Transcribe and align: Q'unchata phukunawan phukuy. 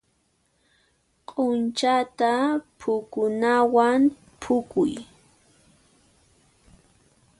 Q'unchata 1.27 2.31
phukunawan 2.79 4.01
phukuy. 4.41 4.91